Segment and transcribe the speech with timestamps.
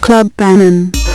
[0.00, 1.09] Club Bannon.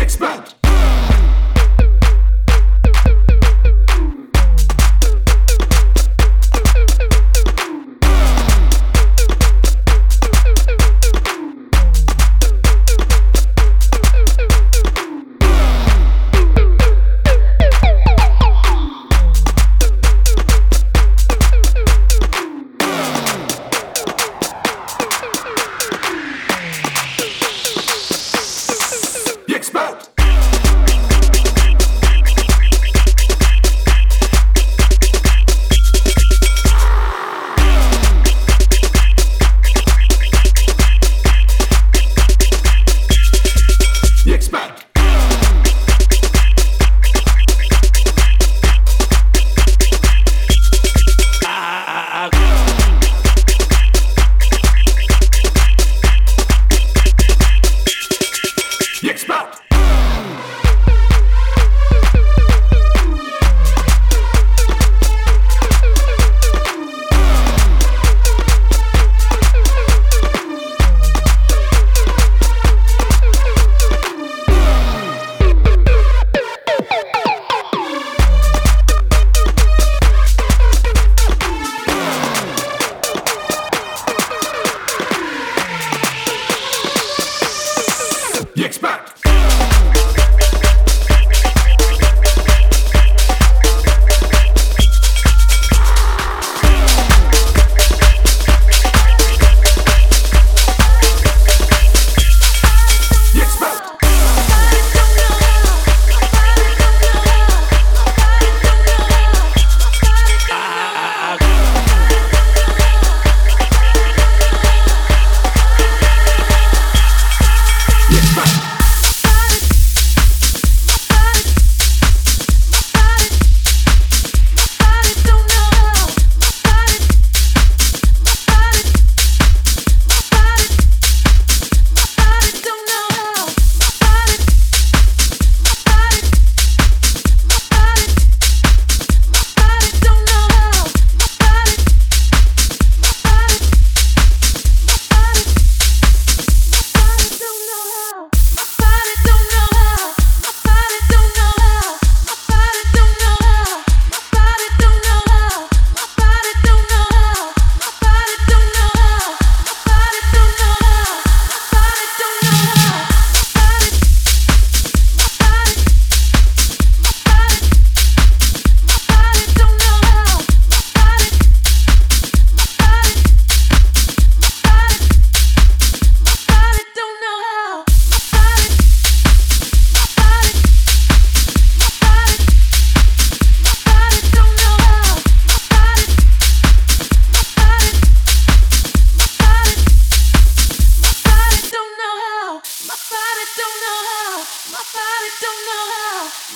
[0.00, 0.59] expand.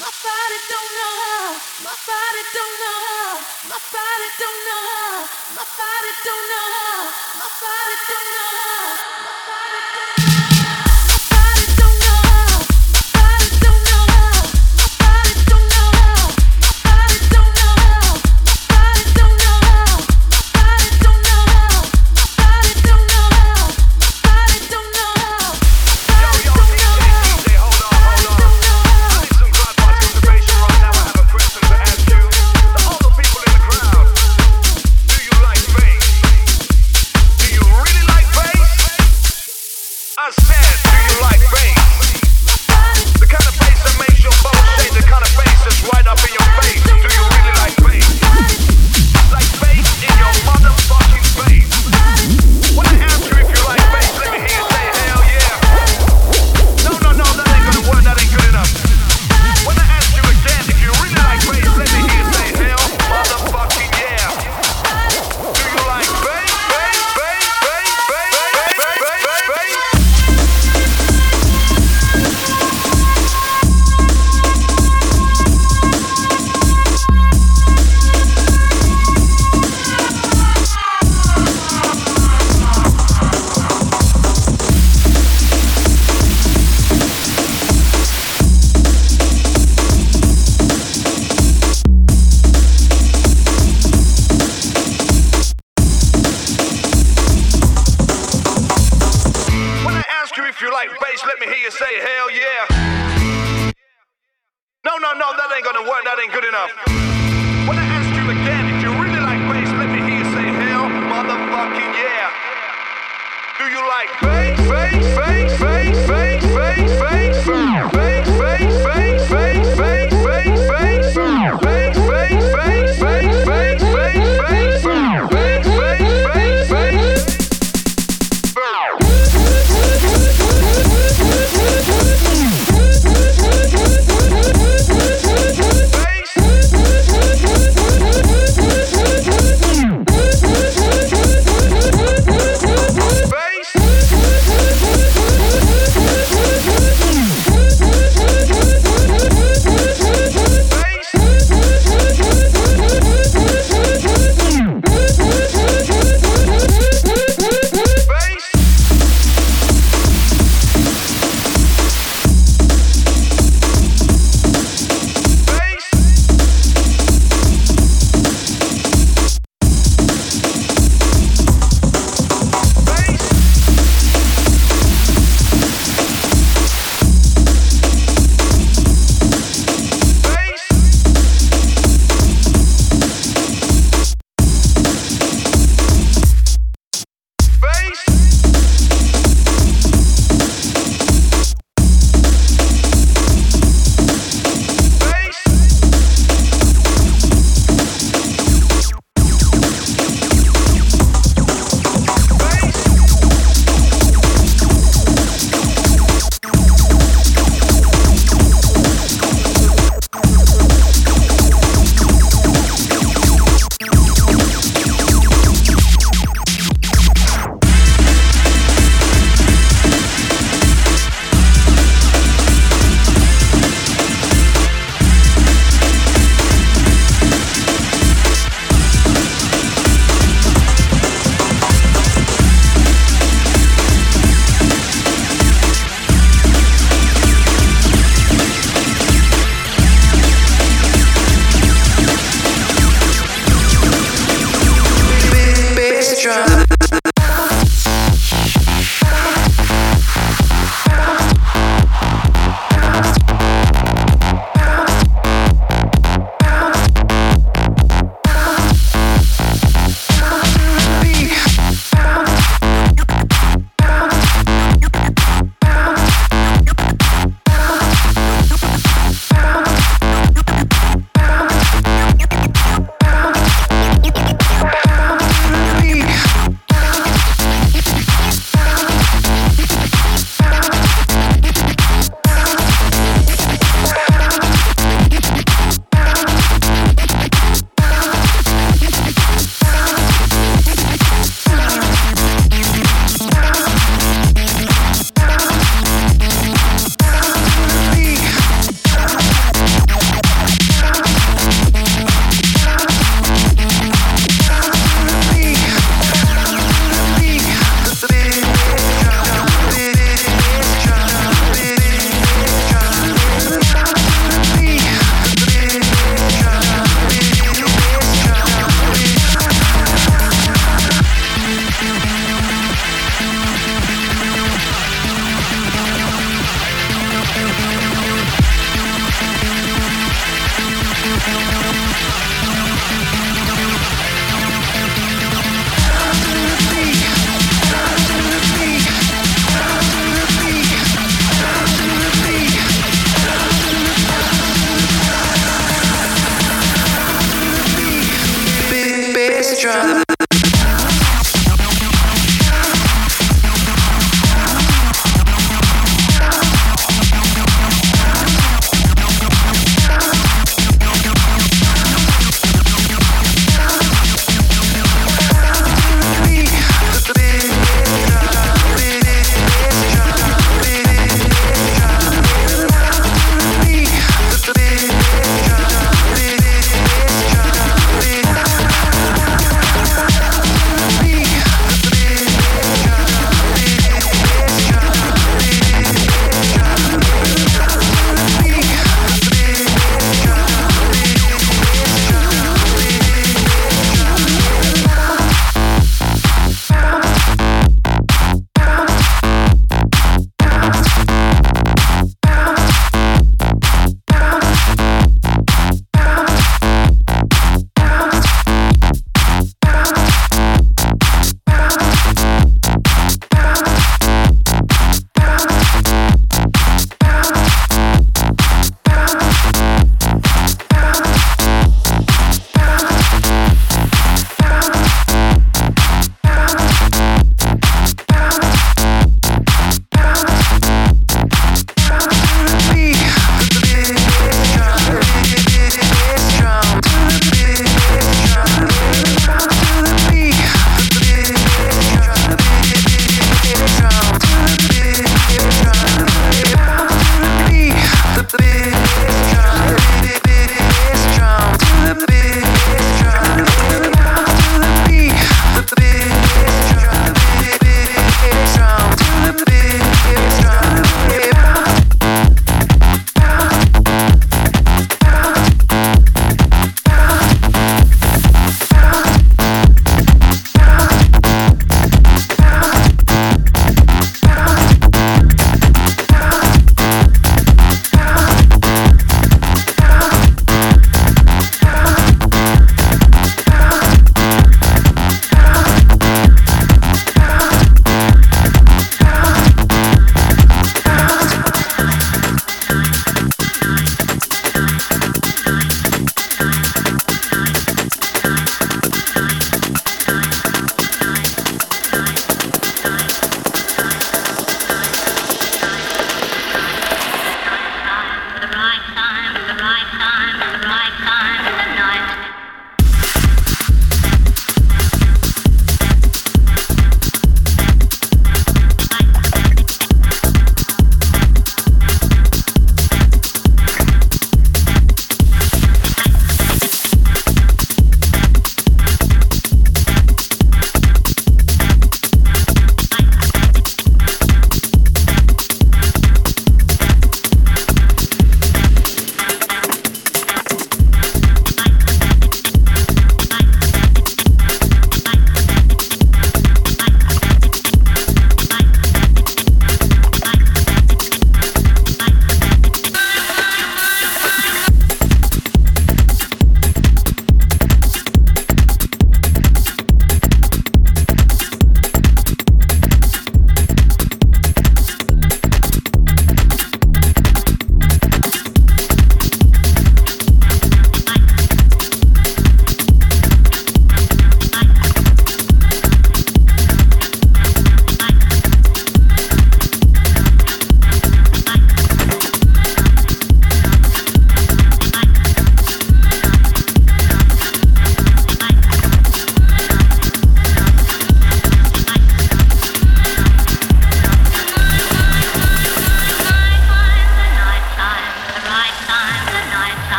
[0.00, 1.14] my body don't know.
[1.22, 1.50] How,
[1.84, 2.98] my body don't know.
[3.06, 3.34] How,
[3.70, 4.80] my body don't know.
[4.90, 5.26] How,
[5.56, 6.66] my body don't know.
[6.74, 7.02] How,
[7.38, 8.48] my body don't know.
[8.54, 10.26] How, my body don't know.
[10.28, 10.33] how.